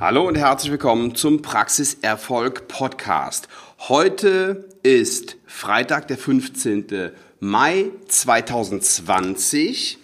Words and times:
Hallo 0.00 0.26
und 0.26 0.38
herzlich 0.38 0.72
willkommen 0.72 1.14
zum 1.14 1.42
Praxiserfolg 1.42 2.68
Podcast. 2.68 3.48
Heute 3.80 4.66
ist 4.82 5.36
Freitag, 5.44 6.08
der 6.08 6.16
15. 6.16 7.10
Mai 7.38 7.90
2020. 8.08 9.98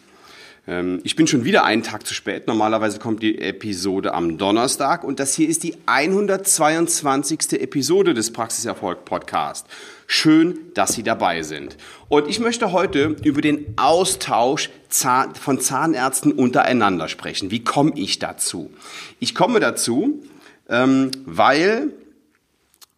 Ähm, 0.69 1.01
ich 1.03 1.17
bin 1.17 1.27
schon 1.27 1.47
wieder 1.47 1.65
einen 1.65 1.83
Tag 1.83 2.07
zu 2.07 2.13
spät. 2.13 2.47
Normalerweise 2.47 2.99
kommt 2.99 3.23
die 3.23 3.41
Episode 3.41 4.13
am 4.13 4.37
Donnerstag 4.37 5.03
und 5.03 5.19
das 5.19 5.35
hier 5.35 5.49
ist 5.49 5.63
die 5.63 5.77
122. 5.87 7.55
Episode 7.55 8.13
des 8.13 8.35
Praxiserfolg 8.35 9.07
Podcast. 9.07 9.67
Schön, 10.07 10.73
dass 10.75 10.93
Sie 10.93 11.03
dabei 11.03 11.43
sind. 11.43 11.77
Und 12.09 12.29
ich 12.29 12.39
möchte 12.39 12.71
heute 12.71 13.17
über 13.25 13.41
den 13.41 13.75
Austausch 13.77 14.71
von 14.89 15.61
Zahnärzten 15.61 16.33
untereinander 16.33 17.09
sprechen. 17.09 17.51
Wie 17.51 17.65
komme 17.65 17.93
ich 17.97 18.19
dazu? 18.19 18.71
Ich 19.19 19.35
komme 19.35 19.59
dazu, 19.59 20.23
ähm, 20.69 21.11
weil 21.25 21.93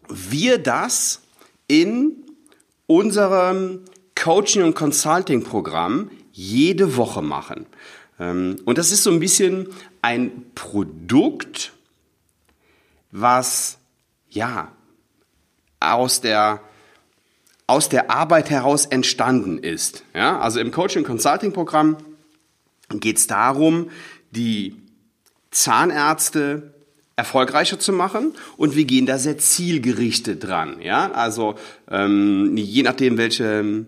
wir 0.08 0.58
das 0.58 1.22
in 1.66 2.12
unserem 2.86 3.80
Coaching- 4.14 4.62
und 4.62 4.74
Consulting-Programm 4.74 6.10
jede 6.32 6.96
Woche 6.96 7.22
machen. 7.22 7.66
Ähm, 8.20 8.56
und 8.64 8.78
das 8.78 8.92
ist 8.92 9.02
so 9.02 9.10
ein 9.10 9.20
bisschen 9.20 9.68
ein 10.02 10.44
Produkt, 10.54 11.72
was 13.10 13.78
ja 14.28 14.72
aus 15.80 16.20
der 16.20 16.60
aus 17.68 17.88
der 17.88 18.10
Arbeit 18.10 18.50
heraus 18.50 18.86
entstanden 18.86 19.58
ist. 19.58 20.02
Ja, 20.14 20.40
also 20.40 20.58
im 20.58 20.72
Coaching 20.72 21.04
Consulting 21.04 21.52
Programm 21.52 21.98
geht 22.88 23.18
es 23.18 23.28
darum, 23.28 23.90
die 24.30 24.74
Zahnärzte 25.50 26.74
erfolgreicher 27.14 27.78
zu 27.78 27.92
machen 27.92 28.32
und 28.56 28.74
wir 28.74 28.84
gehen 28.84 29.04
da 29.04 29.18
sehr 29.18 29.38
zielgerichtet 29.38 30.44
dran. 30.44 30.80
Ja, 30.80 31.12
also 31.12 31.56
ähm, 31.90 32.56
je 32.56 32.82
nachdem, 32.82 33.18
welche 33.18 33.86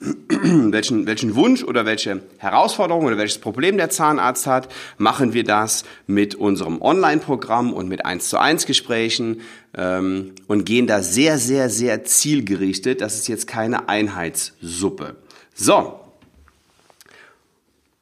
welchen, 0.28 1.06
welchen 1.06 1.34
Wunsch 1.34 1.62
oder 1.62 1.84
welche 1.84 2.22
Herausforderung 2.38 3.04
oder 3.04 3.18
welches 3.18 3.38
Problem 3.38 3.76
der 3.76 3.90
Zahnarzt 3.90 4.46
hat, 4.46 4.72
machen 4.96 5.34
wir 5.34 5.44
das 5.44 5.84
mit 6.06 6.34
unserem 6.34 6.80
Online-Programm 6.80 7.72
und 7.72 7.88
mit 7.88 8.06
1 8.06 8.30
zu 8.30 8.38
1 8.38 8.64
Gesprächen 8.64 9.42
ähm, 9.74 10.32
und 10.46 10.64
gehen 10.64 10.86
da 10.86 11.02
sehr, 11.02 11.38
sehr, 11.38 11.68
sehr 11.68 12.04
zielgerichtet. 12.04 13.02
Das 13.02 13.16
ist 13.16 13.28
jetzt 13.28 13.46
keine 13.46 13.88
Einheitssuppe. 13.88 15.16
So. 15.54 16.00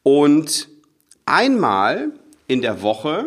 Und 0.05 0.69
einmal 1.27 2.13
in 2.47 2.63
der 2.63 2.81
Woche 2.83 3.27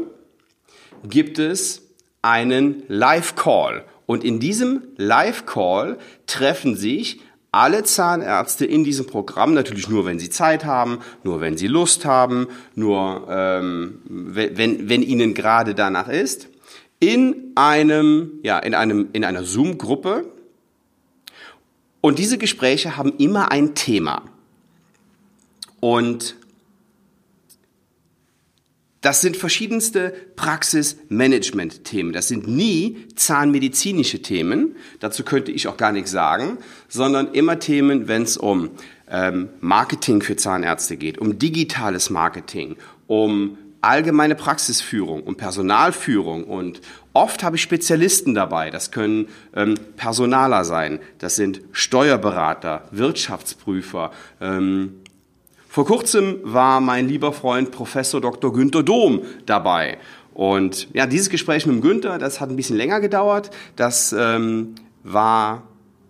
gibt 1.03 1.39
es 1.39 1.81
einen 2.21 2.83
Live-Call. 2.87 3.83
Und 4.05 4.23
in 4.23 4.39
diesem 4.39 4.83
Live-Call 4.97 5.97
treffen 6.25 6.75
sich 6.75 7.19
alle 7.51 7.83
Zahnärzte 7.83 8.65
in 8.65 8.83
diesem 8.83 9.05
Programm, 9.07 9.53
natürlich 9.53 9.89
nur, 9.89 10.05
wenn 10.05 10.19
sie 10.19 10.29
Zeit 10.29 10.63
haben, 10.63 10.99
nur 11.23 11.41
wenn 11.41 11.57
sie 11.57 11.67
Lust 11.67 12.05
haben, 12.05 12.47
nur 12.75 13.27
ähm, 13.29 13.99
wenn, 14.05 14.87
wenn 14.89 15.01
ihnen 15.01 15.33
gerade 15.33 15.75
danach 15.75 16.07
ist, 16.07 16.47
in 17.01 17.51
einem, 17.55 18.39
ja, 18.43 18.59
in 18.59 18.73
einem, 18.73 19.09
in 19.11 19.25
einer 19.25 19.43
Zoom-Gruppe. 19.43 20.31
Und 21.99 22.19
diese 22.19 22.37
Gespräche 22.37 22.95
haben 22.95 23.13
immer 23.17 23.51
ein 23.51 23.75
Thema. 23.75 24.23
Und 25.79 26.35
das 29.01 29.21
sind 29.21 29.35
verschiedenste 29.35 30.13
Praxismanagement-Themen. 30.35 32.13
Das 32.13 32.27
sind 32.27 32.47
nie 32.47 33.07
zahnmedizinische 33.15 34.21
Themen. 34.21 34.75
Dazu 34.99 35.23
könnte 35.23 35.51
ich 35.51 35.67
auch 35.67 35.77
gar 35.77 35.91
nichts 35.91 36.11
sagen, 36.11 36.59
sondern 36.87 37.33
immer 37.33 37.57
Themen, 37.57 38.07
wenn 38.07 38.21
es 38.23 38.37
um 38.37 38.69
ähm, 39.09 39.49
Marketing 39.59 40.21
für 40.21 40.35
Zahnärzte 40.35 40.97
geht, 40.97 41.17
um 41.17 41.39
digitales 41.39 42.11
Marketing, 42.11 42.77
um 43.07 43.57
allgemeine 43.81 44.35
Praxisführung, 44.35 45.23
um 45.23 45.35
Personalführung 45.35 46.43
und 46.43 46.81
oft 47.13 47.43
habe 47.43 47.55
ich 47.55 47.63
Spezialisten 47.63 48.35
dabei. 48.35 48.69
Das 48.69 48.91
können 48.91 49.27
ähm, 49.55 49.75
Personaler 49.97 50.63
sein, 50.63 50.99
das 51.17 51.35
sind 51.35 51.61
Steuerberater, 51.71 52.87
Wirtschaftsprüfer, 52.91 54.11
ähm, 54.39 55.00
vor 55.71 55.85
kurzem 55.85 56.39
war 56.43 56.81
mein 56.81 57.07
lieber 57.07 57.31
Freund 57.31 57.71
Professor 57.71 58.19
Dr. 58.19 58.51
Günther 58.51 58.83
Dom 58.83 59.21
dabei. 59.45 59.99
Und 60.33 60.93
ja, 60.93 61.07
dieses 61.07 61.29
Gespräch 61.29 61.65
mit 61.65 61.77
dem 61.77 61.81
Günther, 61.81 62.17
das 62.17 62.41
hat 62.41 62.49
ein 62.49 62.57
bisschen 62.57 62.75
länger 62.75 62.99
gedauert. 62.99 63.51
Das 63.77 64.11
ähm, 64.11 64.75
war 65.03 65.63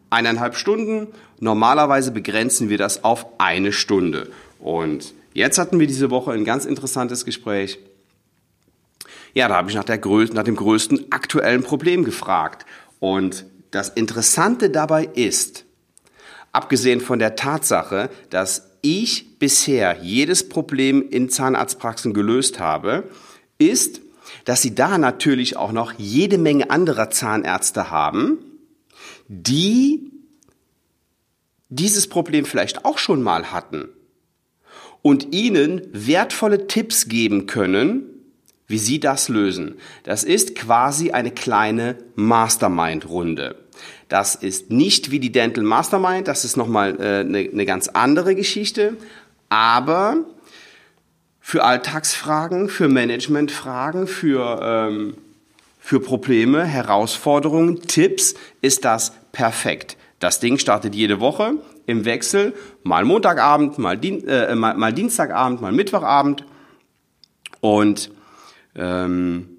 eineinhalb 0.10 0.56
Stunden. 0.56 1.10
Normalerweise 1.40 2.10
begrenzen 2.10 2.70
wir 2.70 2.80
das 2.80 3.04
auf 3.04 3.28
eine 3.38 3.72
Stunde. 3.72 4.32
Und 4.58 5.14
jetzt 5.36 5.60
hatten 5.60 5.80
wir 5.80 5.86
diese 5.86 6.10
Woche 6.10 6.32
ein 6.32 6.44
ganz 6.44 6.66
interessantes 6.66 7.24
Gespräch. 7.24 7.78
Ja, 9.36 9.48
da 9.48 9.58
habe 9.58 9.70
ich 9.70 9.76
nach, 9.76 9.84
der 9.84 10.00
nach 10.34 10.44
dem 10.44 10.56
größten 10.56 11.12
aktuellen 11.12 11.62
Problem 11.62 12.04
gefragt. 12.04 12.66
Und 13.00 13.46
das 13.70 13.90
Interessante 13.90 14.72
dabei 14.72 15.06
ist, 15.14 15.66
abgesehen 16.52 17.00
von 17.00 17.20
der 17.20 17.36
Tatsache, 17.36 18.10
dass 18.32 18.71
ich 18.81 19.38
bisher 19.40 20.00
jedes 20.02 20.47
Problem 20.47 21.08
in 21.09 21.30
Zahnarztpraxen 21.30 22.14
gelöst 22.14 22.59
habe, 22.59 23.09
ist, 23.58 24.02
dass 24.46 24.62
sie 24.62 24.75
da 24.75 24.97
natürlich 24.97 25.58
auch 25.58 25.72
noch 25.72 25.94
jede 25.97 26.38
Menge 26.38 26.69
anderer 26.69 27.09
Zahnärzte 27.09 27.92
haben, 27.92 28.40
die 29.28 30.12
dieses 31.69 32.08
Problem 32.08 32.46
vielleicht 32.46 32.86
auch 32.86 32.97
schon 32.97 33.22
mal 33.22 33.52
hatten 33.52 33.90
und 35.02 35.34
ihnen 35.34 35.81
wertvolle 35.92 36.68
Tipps 36.68 37.08
geben 37.08 37.46
können, 37.48 38.03
wie 38.68 38.78
sie 38.78 39.00
das 39.00 39.30
lösen. 39.30 39.75
Das 40.03 40.24
ist 40.24 40.56
quasi 40.56 41.12
eine 41.12 41.31
kleine 41.31 41.98
Mastermind-Runde. 42.16 43.56
Das 44.12 44.36
ist 44.36 44.72
nicht 44.72 45.10
wie 45.12 45.22
die 45.22 45.32
Dental 45.32 45.64
Mastermind, 45.64 46.28
das 46.28 46.44
ist 46.44 46.58
nochmal 46.58 47.00
äh, 47.00 47.22
eine, 47.22 47.50
eine 47.50 47.66
ganz 47.66 47.88
andere 47.88 48.36
Geschichte, 48.36 48.98
aber 49.48 50.18
für 51.40 51.64
Alltagsfragen, 51.64 52.68
für 52.68 52.90
Managementfragen, 52.90 54.08
für, 54.08 54.60
ähm, 54.62 55.14
für 55.80 56.02
Probleme, 56.02 56.66
Herausforderungen, 56.66 57.84
Tipps 57.84 58.34
ist 58.62 58.84
das 58.84 59.14
perfekt. 59.32 59.96
Das 60.20 60.42
Ding 60.42 60.58
startet 60.58 60.94
jede 60.94 61.22
Woche 61.22 61.54
im 61.86 62.04
Wechsel, 62.04 62.54
mal 62.84 63.06
Montagabend, 63.06 63.78
mal, 63.78 63.98
Dien 63.98 64.28
äh, 64.28 64.54
mal, 64.56 64.76
mal 64.76 64.92
Dienstagabend, 64.92 65.62
mal 65.62 65.72
Mittwochabend. 65.72 66.44
Und 67.62 68.12
ähm, 68.76 69.50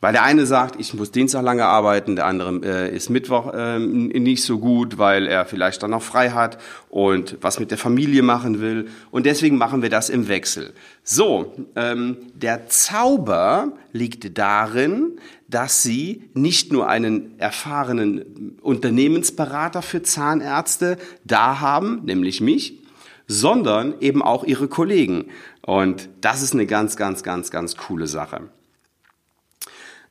weil 0.00 0.12
der 0.12 0.22
eine 0.22 0.46
sagt, 0.46 0.78
ich 0.78 0.94
muss 0.94 1.10
Dienstag 1.10 1.42
lange 1.42 1.64
arbeiten, 1.64 2.14
der 2.14 2.26
andere 2.26 2.60
äh, 2.62 2.94
ist 2.94 3.10
Mittwoch 3.10 3.52
äh, 3.52 3.78
nicht 3.78 4.44
so 4.44 4.58
gut, 4.58 4.96
weil 4.96 5.26
er 5.26 5.44
vielleicht 5.44 5.82
dann 5.82 5.90
noch 5.90 6.02
frei 6.02 6.30
hat 6.30 6.58
und 6.88 7.36
was 7.40 7.58
mit 7.58 7.72
der 7.72 7.78
Familie 7.78 8.22
machen 8.22 8.60
will. 8.60 8.88
Und 9.10 9.26
deswegen 9.26 9.58
machen 9.58 9.82
wir 9.82 9.90
das 9.90 10.08
im 10.08 10.28
Wechsel. 10.28 10.72
So, 11.02 11.52
ähm, 11.74 12.16
der 12.34 12.68
Zauber 12.68 13.72
liegt 13.92 14.38
darin, 14.38 15.18
dass 15.48 15.82
Sie 15.82 16.30
nicht 16.32 16.72
nur 16.72 16.88
einen 16.88 17.38
erfahrenen 17.40 18.58
Unternehmensberater 18.62 19.82
für 19.82 20.02
Zahnärzte 20.02 20.98
da 21.24 21.58
haben, 21.60 22.02
nämlich 22.04 22.40
mich, 22.40 22.78
sondern 23.26 23.94
eben 24.00 24.22
auch 24.22 24.44
Ihre 24.44 24.68
Kollegen. 24.68 25.26
Und 25.62 26.08
das 26.20 26.42
ist 26.42 26.54
eine 26.54 26.66
ganz, 26.66 26.96
ganz, 26.96 27.22
ganz, 27.22 27.50
ganz 27.50 27.76
coole 27.76 28.06
Sache. 28.06 28.48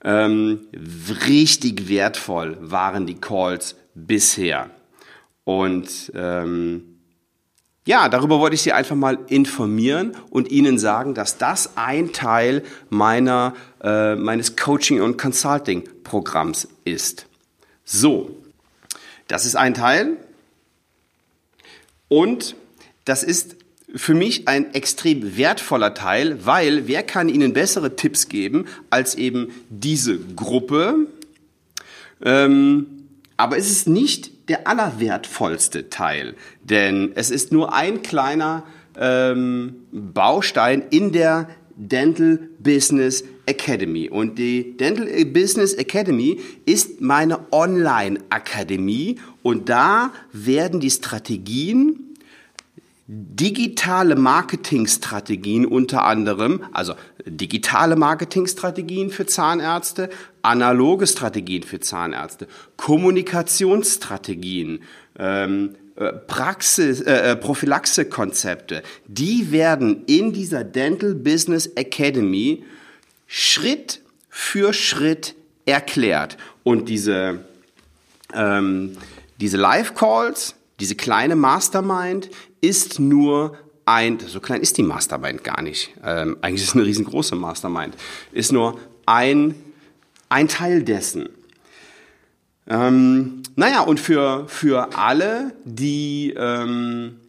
Ähm, 0.04 0.68
richtig 1.28 1.90
wertvoll 1.90 2.58
waren 2.60 3.06
die 3.06 3.16
Calls 3.16 3.76
bisher. 3.94 4.70
Und 5.44 6.12
ähm, 6.14 6.98
ja, 7.86 8.10
darüber 8.10 8.40
wollte 8.40 8.56
ich 8.56 8.62
Sie 8.62 8.74
einfach 8.74 8.98
mal 8.98 9.18
informieren 9.28 10.12
und 10.30 10.52
Ihnen 10.52 10.78
sagen, 10.78 11.14
dass 11.14 11.38
das 11.38 11.78
ein 11.78 12.12
Teil 12.12 12.64
meiner, 12.90 13.54
äh, 13.82 14.16
meines 14.16 14.58
Coaching- 14.58 15.02
und 15.02 15.18
Consulting-Programms 15.18 16.68
ist. 16.84 17.28
So, 17.86 18.36
das 19.28 19.46
ist 19.46 19.56
ein 19.56 19.74
Teil. 19.74 20.18
Und 22.10 22.58
das 23.06 23.24
ist 23.24 23.56
für 23.98 24.14
mich 24.14 24.48
ein 24.48 24.74
extrem 24.74 25.38
wertvoller 25.38 25.94
Teil, 25.94 26.46
weil 26.46 26.88
wer 26.88 27.04
kann 27.04 27.30
Ihnen 27.30 27.54
bessere 27.54 27.96
Tipps 27.96 28.30
geben 28.30 28.66
als 28.90 29.16
eben 29.16 29.50
diese 29.70 30.18
Gruppe? 30.20 31.08
Ähm, 32.24 32.88
aber 33.36 33.58
es 33.58 33.70
ist 33.70 33.88
nicht 33.88 34.50
der 34.50 34.68
allerwertvollste 34.68 35.90
Teil, 35.90 36.36
denn 36.64 37.12
es 37.16 37.30
ist 37.30 37.52
nur 37.52 37.74
ein 37.74 38.02
kleiner 38.02 38.64
ähm, 38.98 39.76
Baustein 39.92 40.84
in 40.90 41.12
der 41.12 41.50
Dental 41.76 42.40
Business 42.60 43.24
Academy. 43.46 44.10
Und 44.10 44.40
die 44.40 44.76
Dental 44.78 45.08
Business 45.26 45.74
Academy 45.74 46.40
ist 46.66 47.02
meine 47.02 47.52
Online-Akademie 47.52 49.20
und 49.44 49.70
da 49.70 50.12
werden 50.34 50.80
die 50.80 50.90
Strategien 50.90 52.07
digitale 53.08 54.18
Marketingstrategien 54.18 55.66
unter 55.66 56.04
anderem, 56.04 56.66
also 56.74 56.96
digitale 57.26 57.96
Marketingstrategien 57.96 59.12
für 59.12 59.26
Zahnärzte, 59.26 60.10
analoge 60.42 61.08
Strategien 61.08 61.64
für 61.64 61.80
Zahnärzte, 61.80 62.50
Kommunikationsstrategien, 62.76 64.82
ähm, 65.18 65.76
äh, 65.96 66.12
Praxis, 66.12 67.00
äh, 67.00 67.32
äh, 67.32 67.38
Prophylaxekonzepte, 67.38 68.84
die 69.08 69.54
werden 69.54 70.04
in 70.06 70.34
dieser 70.34 70.66
Dental 70.66 71.16
Business 71.16 71.68
Academy 71.76 72.66
Schritt 73.26 74.02
für 74.30 74.74
Schritt 74.74 75.36
erklärt. 75.66 76.36
Und 76.64 76.90
diese, 76.90 77.40
ähm, 78.34 78.98
diese 79.40 79.56
Live-Calls, 79.56 80.56
diese 80.80 80.96
kleine 80.96 81.36
Mastermind 81.36 82.30
ist 82.62 83.00
nur 83.00 83.58
ein, 83.86 84.20
so 84.20 84.40
klein 84.40 84.62
ist 84.62 84.78
die 84.78 84.84
Mastermind 84.84 85.44
gar 85.44 85.62
nicht. 85.62 85.94
Ähm, 86.04 86.38
eigentlich 86.42 86.62
ist 86.62 86.70
es 86.70 86.76
eine 86.76 86.86
riesengroße 86.86 87.36
Mastermind. 87.36 87.96
Ist 88.32 88.52
nur 88.52 88.80
ein, 89.06 89.56
ein 90.30 90.48
Teil 90.48 90.84
dessen. 90.84 91.30
Ähm, 92.68 93.44
naja, 93.56 93.82
und 93.82 94.00
für, 94.00 94.46
für 94.48 94.98
alle, 94.98 95.54
die 95.64 96.34
ähm, 96.38 97.22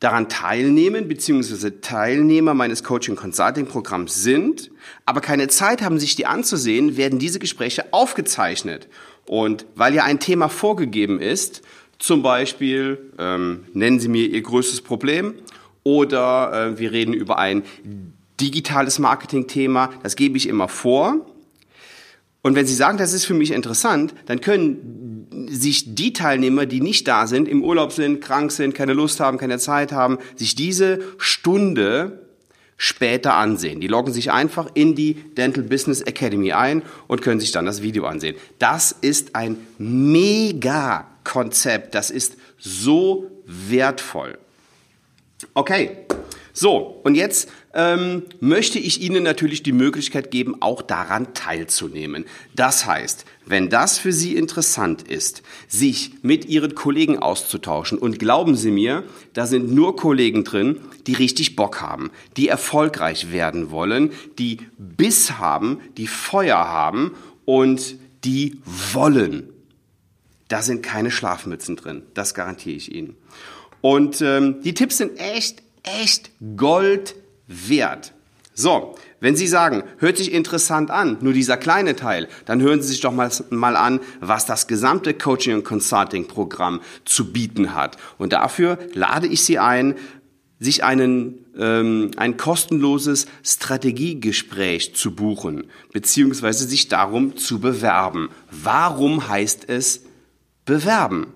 daran 0.00 0.28
teilnehmen, 0.28 1.06
beziehungsweise 1.06 1.80
Teilnehmer 1.80 2.54
meines 2.54 2.82
Coaching-Consulting-Programms 2.82 4.22
sind, 4.24 4.72
aber 5.06 5.20
keine 5.20 5.46
Zeit 5.46 5.82
haben, 5.82 6.00
sich 6.00 6.16
die 6.16 6.26
anzusehen, 6.26 6.96
werden 6.96 7.20
diese 7.20 7.38
Gespräche 7.38 7.92
aufgezeichnet. 7.92 8.88
Und 9.26 9.66
weil 9.76 9.94
ja 9.94 10.02
ein 10.02 10.18
Thema 10.18 10.48
vorgegeben 10.48 11.20
ist, 11.20 11.62
zum 11.98 12.22
Beispiel 12.22 12.98
ähm, 13.18 13.64
nennen 13.72 14.00
Sie 14.00 14.08
mir 14.08 14.26
Ihr 14.26 14.42
größtes 14.42 14.80
Problem 14.80 15.34
oder 15.82 16.72
äh, 16.72 16.78
wir 16.78 16.92
reden 16.92 17.14
über 17.14 17.38
ein 17.38 17.62
digitales 18.40 18.98
Marketing-Thema, 18.98 19.90
das 20.02 20.16
gebe 20.16 20.36
ich 20.36 20.48
immer 20.48 20.68
vor 20.68 21.26
und 22.42 22.56
wenn 22.56 22.66
Sie 22.66 22.74
sagen, 22.74 22.98
das 22.98 23.12
ist 23.12 23.24
für 23.24 23.34
mich 23.34 23.52
interessant, 23.52 24.14
dann 24.26 24.40
können 24.40 25.48
sich 25.48 25.94
die 25.94 26.12
Teilnehmer, 26.12 26.66
die 26.66 26.80
nicht 26.80 27.06
da 27.06 27.26
sind, 27.26 27.48
im 27.48 27.62
Urlaub 27.62 27.92
sind, 27.92 28.20
krank 28.20 28.50
sind, 28.50 28.74
keine 28.74 28.94
Lust 28.94 29.20
haben, 29.20 29.38
keine 29.38 29.58
Zeit 29.58 29.92
haben, 29.92 30.18
sich 30.34 30.56
diese 30.56 30.98
Stunde 31.18 32.26
später 32.76 33.34
ansehen. 33.34 33.80
Die 33.80 33.86
loggen 33.86 34.12
sich 34.12 34.32
einfach 34.32 34.68
in 34.74 34.96
die 34.96 35.14
Dental 35.14 35.62
Business 35.62 36.00
Academy 36.00 36.52
ein 36.52 36.82
und 37.06 37.22
können 37.22 37.38
sich 37.38 37.52
dann 37.52 37.64
das 37.64 37.80
Video 37.80 38.06
ansehen. 38.06 38.34
Das 38.58 38.90
ist 39.00 39.36
ein 39.36 39.56
mega 39.78 41.06
Konzept. 41.24 41.94
Das 41.94 42.10
ist 42.10 42.36
so 42.58 43.30
wertvoll. 43.44 44.38
Okay, 45.54 46.06
so, 46.54 47.00
und 47.02 47.14
jetzt 47.14 47.50
ähm, 47.72 48.24
möchte 48.40 48.78
ich 48.78 49.00
Ihnen 49.00 49.22
natürlich 49.22 49.62
die 49.62 49.72
Möglichkeit 49.72 50.30
geben, 50.30 50.60
auch 50.60 50.82
daran 50.82 51.32
teilzunehmen. 51.32 52.26
Das 52.54 52.84
heißt, 52.84 53.24
wenn 53.46 53.70
das 53.70 53.98
für 53.98 54.12
Sie 54.12 54.36
interessant 54.36 55.02
ist, 55.02 55.42
sich 55.66 56.12
mit 56.20 56.44
Ihren 56.44 56.74
Kollegen 56.74 57.18
auszutauschen, 57.18 57.98
und 57.98 58.18
glauben 58.18 58.54
Sie 58.54 58.70
mir, 58.70 59.04
da 59.32 59.46
sind 59.46 59.72
nur 59.72 59.96
Kollegen 59.96 60.44
drin, 60.44 60.80
die 61.06 61.14
richtig 61.14 61.56
Bock 61.56 61.80
haben, 61.80 62.10
die 62.36 62.48
erfolgreich 62.48 63.32
werden 63.32 63.70
wollen, 63.70 64.12
die 64.38 64.58
Biss 64.76 65.38
haben, 65.38 65.80
die 65.96 66.06
Feuer 66.06 66.58
haben 66.58 67.12
und 67.46 67.96
die 68.24 68.60
wollen. 68.92 69.51
Da 70.52 70.60
sind 70.60 70.82
keine 70.82 71.10
Schlafmützen 71.10 71.76
drin, 71.76 72.02
das 72.12 72.34
garantiere 72.34 72.76
ich 72.76 72.94
Ihnen. 72.94 73.16
Und 73.80 74.20
ähm, 74.20 74.60
die 74.60 74.74
Tipps 74.74 74.98
sind 74.98 75.18
echt, 75.18 75.62
echt 75.82 76.30
Gold 76.58 77.14
wert. 77.46 78.12
So, 78.52 78.94
wenn 79.18 79.34
Sie 79.34 79.46
sagen, 79.46 79.82
hört 79.96 80.18
sich 80.18 80.30
interessant 80.30 80.90
an, 80.90 81.16
nur 81.22 81.32
dieser 81.32 81.56
kleine 81.56 81.96
Teil, 81.96 82.28
dann 82.44 82.60
hören 82.60 82.82
Sie 82.82 82.88
sich 82.88 83.00
doch 83.00 83.14
mal, 83.14 83.30
mal 83.48 83.76
an, 83.76 84.00
was 84.20 84.44
das 84.44 84.66
gesamte 84.66 85.14
Coaching 85.14 85.54
und 85.54 85.64
Consulting 85.64 86.28
Programm 86.28 86.82
zu 87.06 87.32
bieten 87.32 87.74
hat. 87.74 87.96
Und 88.18 88.34
dafür 88.34 88.78
lade 88.92 89.28
ich 89.28 89.44
Sie 89.44 89.58
ein, 89.58 89.94
sich 90.60 90.84
einen, 90.84 91.46
ähm, 91.58 92.10
ein 92.18 92.36
kostenloses 92.36 93.24
Strategiegespräch 93.42 94.94
zu 94.96 95.14
buchen, 95.14 95.70
beziehungsweise 95.94 96.68
sich 96.68 96.88
darum 96.88 97.38
zu 97.38 97.58
bewerben. 97.58 98.28
Warum 98.50 99.28
heißt 99.28 99.70
es 99.70 100.02
bewerben? 100.64 101.34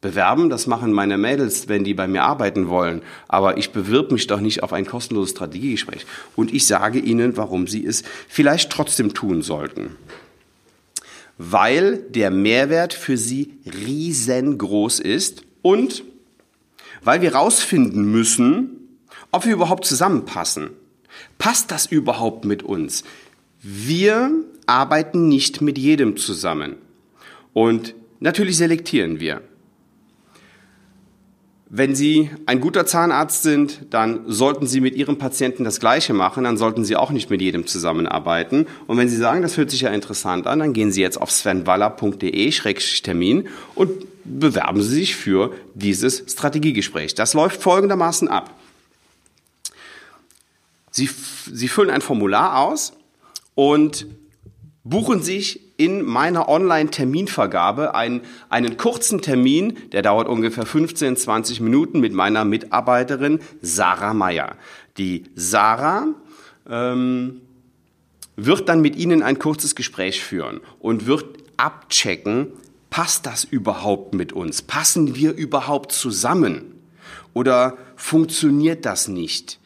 Bewerben, 0.00 0.50
das 0.50 0.66
machen 0.66 0.92
meine 0.92 1.16
Mädels, 1.16 1.68
wenn 1.68 1.84
die 1.84 1.94
bei 1.94 2.08
mir 2.08 2.24
arbeiten 2.24 2.68
wollen. 2.68 3.02
Aber 3.28 3.56
ich 3.56 3.70
bewirb 3.70 4.10
mich 4.10 4.26
doch 4.26 4.40
nicht 4.40 4.64
auf 4.64 4.72
ein 4.72 4.84
kostenloses 4.84 5.30
Strategiegespräch. 5.30 6.06
Und 6.34 6.52
ich 6.52 6.66
sage 6.66 6.98
Ihnen, 6.98 7.36
warum 7.36 7.68
Sie 7.68 7.86
es 7.86 8.02
vielleicht 8.28 8.70
trotzdem 8.70 9.14
tun 9.14 9.42
sollten. 9.42 9.96
Weil 11.38 11.98
der 11.98 12.32
Mehrwert 12.32 12.94
für 12.94 13.16
Sie 13.16 13.54
riesengroß 13.64 14.98
ist 14.98 15.44
und 15.62 16.02
weil 17.04 17.20
wir 17.22 17.34
rausfinden 17.34 18.10
müssen, 18.10 18.98
ob 19.30 19.46
wir 19.46 19.52
überhaupt 19.52 19.84
zusammenpassen. 19.84 20.70
Passt 21.38 21.70
das 21.70 21.86
überhaupt 21.86 22.44
mit 22.44 22.64
uns? 22.64 23.04
Wir 23.62 24.32
arbeiten 24.66 25.28
nicht 25.28 25.60
mit 25.60 25.78
jedem 25.78 26.16
zusammen. 26.16 26.76
Und 27.52 27.94
natürlich 28.22 28.56
selektieren 28.56 29.20
wir. 29.20 29.42
Wenn 31.74 31.94
Sie 31.94 32.28
ein 32.44 32.60
guter 32.60 32.84
Zahnarzt 32.84 33.42
sind, 33.42 33.86
dann 33.88 34.24
sollten 34.26 34.66
Sie 34.66 34.82
mit 34.82 34.94
Ihrem 34.94 35.16
Patienten 35.16 35.64
das 35.64 35.80
Gleiche 35.80 36.12
machen, 36.12 36.44
dann 36.44 36.58
sollten 36.58 36.84
Sie 36.84 36.96
auch 36.96 37.10
nicht 37.10 37.30
mit 37.30 37.40
jedem 37.40 37.66
zusammenarbeiten. 37.66 38.66
Und 38.86 38.98
wenn 38.98 39.08
Sie 39.08 39.16
sagen, 39.16 39.40
das 39.40 39.56
hört 39.56 39.70
sich 39.70 39.80
ja 39.80 39.88
interessant 39.88 40.46
an, 40.46 40.58
dann 40.58 40.74
gehen 40.74 40.92
Sie 40.92 41.00
jetzt 41.00 41.18
auf 41.18 41.30
svenwaller.de-termin 41.30 43.48
und 43.74 43.90
bewerben 44.24 44.82
Sie 44.82 44.96
sich 44.96 45.16
für 45.16 45.54
dieses 45.74 46.22
Strategiegespräch. 46.30 47.14
Das 47.14 47.32
läuft 47.32 47.62
folgendermaßen 47.62 48.28
ab. 48.28 48.54
Sie, 50.90 51.08
Sie 51.50 51.68
füllen 51.68 51.88
ein 51.88 52.02
Formular 52.02 52.58
aus 52.58 52.92
und 53.54 54.06
buchen 54.84 55.22
sich 55.22 55.60
in 55.76 56.02
meiner 56.02 56.48
Online-Terminvergabe 56.48 57.94
einen, 57.94 58.22
einen 58.48 58.76
kurzen 58.76 59.20
Termin, 59.20 59.78
der 59.92 60.02
dauert 60.02 60.28
ungefähr 60.28 60.66
15, 60.66 61.16
20 61.16 61.60
Minuten 61.60 62.00
mit 62.00 62.12
meiner 62.12 62.44
Mitarbeiterin 62.44 63.40
Sarah 63.60 64.14
Meyer. 64.14 64.56
Die 64.98 65.24
Sarah 65.34 66.08
ähm, 66.68 67.40
wird 68.36 68.68
dann 68.68 68.80
mit 68.80 68.96
Ihnen 68.96 69.22
ein 69.22 69.38
kurzes 69.38 69.74
Gespräch 69.74 70.22
führen 70.22 70.60
und 70.80 71.06
wird 71.06 71.38
abchecken, 71.56 72.48
passt 72.90 73.26
das 73.26 73.44
überhaupt 73.44 74.14
mit 74.14 74.32
uns? 74.32 74.62
Passen 74.62 75.14
wir 75.14 75.32
überhaupt 75.32 75.92
zusammen? 75.92 76.74
Oder 77.34 77.78
funktioniert 77.96 78.84
das 78.84 79.08
nicht? 79.08 79.58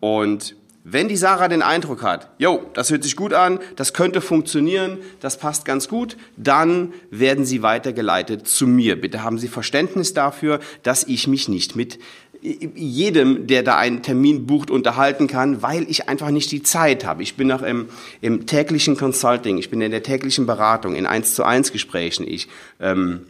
Und 0.00 0.56
wenn 0.84 1.08
die 1.08 1.16
Sarah 1.16 1.48
den 1.48 1.62
Eindruck 1.62 2.02
hat, 2.02 2.30
jo, 2.38 2.62
das 2.74 2.90
hört 2.90 3.04
sich 3.04 3.14
gut 3.14 3.32
an, 3.32 3.60
das 3.76 3.92
könnte 3.92 4.20
funktionieren, 4.20 4.98
das 5.20 5.38
passt 5.38 5.64
ganz 5.64 5.88
gut, 5.88 6.16
dann 6.36 6.92
werden 7.10 7.44
sie 7.44 7.62
weitergeleitet 7.62 8.48
zu 8.48 8.66
mir. 8.66 9.00
Bitte 9.00 9.22
haben 9.22 9.38
Sie 9.38 9.48
Verständnis 9.48 10.12
dafür, 10.12 10.58
dass 10.82 11.04
ich 11.04 11.28
mich 11.28 11.48
nicht 11.48 11.76
mit 11.76 11.98
jedem, 12.42 13.46
der 13.46 13.62
da 13.62 13.76
einen 13.76 14.02
Termin 14.02 14.46
bucht, 14.46 14.70
unterhalten 14.70 15.28
kann, 15.28 15.62
weil 15.62 15.88
ich 15.88 16.08
einfach 16.08 16.30
nicht 16.30 16.50
die 16.50 16.64
Zeit 16.64 17.04
habe. 17.04 17.22
Ich 17.22 17.36
bin 17.36 17.46
noch 17.46 17.62
im, 17.62 17.88
im 18.20 18.46
täglichen 18.46 18.96
Consulting, 18.96 19.58
ich 19.58 19.70
bin 19.70 19.80
in 19.80 19.92
der 19.92 20.02
täglichen 20.02 20.46
Beratung, 20.46 20.96
in 20.96 21.06
eins 21.06 21.34
zu 21.34 21.44
eins 21.44 21.70
Gesprächen. 21.70 22.26
Ich 22.26 22.48
ähm, 22.80 23.26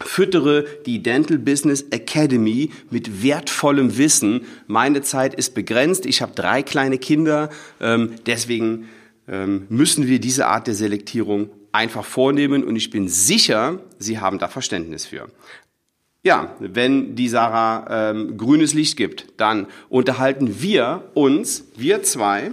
Füttere 0.00 0.64
die 0.86 1.02
Dental 1.02 1.38
Business 1.38 1.86
Academy 1.90 2.70
mit 2.90 3.22
wertvollem 3.22 3.98
Wissen. 3.98 4.42
Meine 4.66 5.02
Zeit 5.02 5.34
ist 5.34 5.54
begrenzt. 5.54 6.06
Ich 6.06 6.22
habe 6.22 6.32
drei 6.34 6.62
kleine 6.62 6.98
Kinder. 6.98 7.50
Ähm, 7.80 8.14
deswegen 8.26 8.88
ähm, 9.28 9.66
müssen 9.68 10.06
wir 10.06 10.20
diese 10.20 10.46
Art 10.46 10.66
der 10.66 10.74
Selektierung 10.74 11.50
einfach 11.72 12.04
vornehmen 12.04 12.64
und 12.64 12.76
ich 12.76 12.90
bin 12.90 13.08
sicher, 13.08 13.80
Sie 13.98 14.18
haben 14.18 14.38
da 14.38 14.48
Verständnis 14.48 15.06
für. 15.06 15.28
Ja, 16.24 16.56
wenn 16.58 17.14
die 17.14 17.28
Sarah 17.28 18.10
ähm, 18.10 18.36
grünes 18.36 18.74
Licht 18.74 18.96
gibt, 18.96 19.26
dann 19.36 19.66
unterhalten 19.88 20.60
wir 20.60 21.10
uns, 21.14 21.64
wir 21.76 22.02
zwei, 22.02 22.52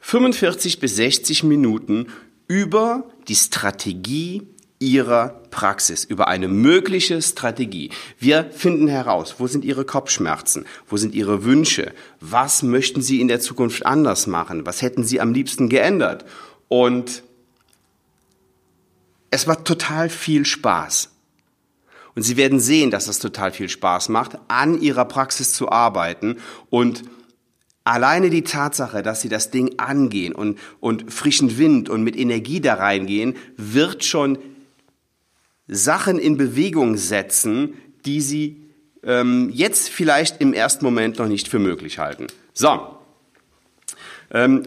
45 0.00 0.78
bis 0.78 0.96
60 0.96 1.42
Minuten 1.42 2.06
über 2.46 3.10
die 3.26 3.34
Strategie 3.34 4.42
Ihrer 4.86 5.40
Praxis 5.50 6.04
über 6.04 6.28
eine 6.28 6.46
mögliche 6.46 7.20
Strategie. 7.20 7.90
Wir 8.20 8.44
finden 8.52 8.86
heraus, 8.86 9.34
wo 9.38 9.48
sind 9.48 9.64
Ihre 9.64 9.84
Kopfschmerzen, 9.84 10.64
wo 10.86 10.96
sind 10.96 11.12
Ihre 11.12 11.42
Wünsche, 11.42 11.92
was 12.20 12.62
möchten 12.62 13.02
Sie 13.02 13.20
in 13.20 13.26
der 13.26 13.40
Zukunft 13.40 13.84
anders 13.84 14.28
machen, 14.28 14.64
was 14.64 14.82
hätten 14.82 15.02
Sie 15.02 15.20
am 15.20 15.32
liebsten 15.32 15.68
geändert. 15.68 16.24
Und 16.68 17.24
es 19.32 19.48
macht 19.48 19.64
total 19.64 20.08
viel 20.08 20.46
Spaß. 20.46 21.10
Und 22.14 22.22
Sie 22.22 22.36
werden 22.36 22.60
sehen, 22.60 22.92
dass 22.92 23.08
es 23.08 23.18
total 23.18 23.50
viel 23.50 23.68
Spaß 23.68 24.08
macht, 24.08 24.38
an 24.46 24.80
Ihrer 24.80 25.04
Praxis 25.04 25.52
zu 25.52 25.68
arbeiten 25.68 26.36
und 26.70 27.02
Alleine 27.88 28.30
die 28.30 28.42
Tatsache, 28.42 29.00
dass 29.04 29.20
sie 29.20 29.28
das 29.28 29.52
Ding 29.52 29.78
angehen 29.78 30.34
und, 30.34 30.58
und 30.80 31.12
frischen 31.12 31.56
Wind 31.56 31.88
und 31.88 32.02
mit 32.02 32.16
Energie 32.16 32.60
da 32.60 32.74
reingehen, 32.74 33.36
wird 33.56 34.02
schon 34.04 34.38
Sachen 35.68 36.18
in 36.18 36.36
Bewegung 36.36 36.96
setzen, 36.96 37.74
die 38.04 38.20
sie 38.20 38.56
ähm, 39.02 39.50
jetzt 39.52 39.88
vielleicht 39.88 40.40
im 40.40 40.52
ersten 40.52 40.84
Moment 40.84 41.18
noch 41.18 41.28
nicht 41.28 41.48
für 41.48 41.58
möglich 41.58 41.98
halten. 41.98 42.26
So, 42.52 42.96
ähm, 44.30 44.62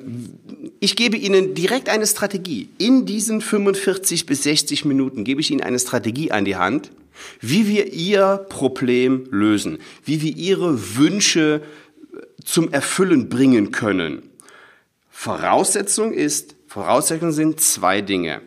ich 0.79 0.95
gebe 0.95 1.17
Ihnen 1.17 1.53
direkt 1.53 1.89
eine 1.89 2.07
Strategie. 2.07 2.69
In 2.77 3.05
diesen 3.05 3.41
45 3.41 4.25
bis 4.25 4.43
60 4.43 4.85
Minuten 4.85 5.23
gebe 5.23 5.41
ich 5.41 5.51
Ihnen 5.51 5.61
eine 5.61 5.79
Strategie 5.79 6.31
an 6.31 6.45
die 6.45 6.55
Hand, 6.55 6.91
wie 7.41 7.67
wir 7.67 7.93
Ihr 7.93 8.45
Problem 8.49 9.27
lösen, 9.31 9.79
wie 10.05 10.21
wir 10.21 10.35
Ihre 10.35 10.95
Wünsche 10.95 11.61
zum 12.43 12.71
Erfüllen 12.71 13.29
bringen 13.29 13.71
können. 13.71 14.23
Voraussetzung 15.09 16.13
ist, 16.13 16.55
Voraussetzungen 16.67 17.33
sind 17.33 17.59
zwei 17.59 18.01
Dinge. 18.01 18.41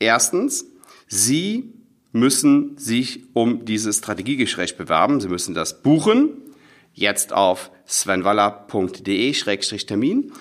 Erstens, 0.00 0.66
Sie 1.06 1.72
müssen 2.12 2.78
sich 2.78 3.20
um 3.32 3.64
dieses 3.64 3.98
Strategiegespräch 3.98 4.76
bewerben. 4.76 5.20
Sie 5.20 5.28
müssen 5.28 5.54
das 5.54 5.82
buchen. 5.82 6.30
Jetzt 6.92 7.32
auf 7.32 7.70
svenwaller.de-termin. 7.86 10.32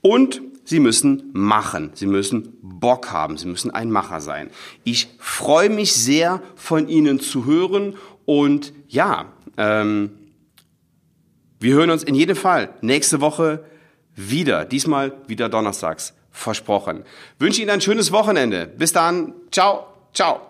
Und 0.00 0.40
Sie 0.64 0.80
müssen 0.80 1.30
machen. 1.32 1.92
Sie 1.94 2.06
müssen 2.06 2.58
Bock 2.60 3.10
haben. 3.10 3.38
Sie 3.38 3.46
müssen 3.46 3.70
ein 3.70 3.90
Macher 3.90 4.20
sein. 4.20 4.50
Ich 4.84 5.08
freue 5.18 5.70
mich 5.70 5.94
sehr, 5.94 6.42
von 6.56 6.88
Ihnen 6.88 7.20
zu 7.20 7.46
hören. 7.46 7.96
Und 8.26 8.74
ja, 8.86 9.32
ähm, 9.56 10.10
wir 11.58 11.74
hören 11.74 11.88
uns 11.90 12.02
in 12.02 12.14
jedem 12.14 12.36
Fall 12.36 12.74
nächste 12.82 13.22
Woche 13.22 13.64
wieder. 14.14 14.66
Diesmal 14.66 15.16
wieder 15.26 15.48
donnerstags. 15.48 16.12
Versprochen. 16.30 17.04
Wünsche 17.38 17.62
Ihnen 17.62 17.70
ein 17.70 17.80
schönes 17.80 18.12
Wochenende. 18.12 18.66
Bis 18.66 18.92
dann. 18.92 19.32
Ciao. 19.50 19.86
Ciao. 20.12 20.47